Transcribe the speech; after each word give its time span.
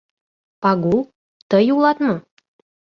—Пагул, 0.61 0.99
тый 1.49 1.65
улат 1.75 1.97
мо? 2.05 2.15